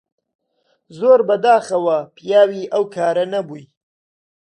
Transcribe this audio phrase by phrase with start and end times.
[0.97, 3.65] زۆر بەداخەوە پیاوی ئەو کارە نەبووی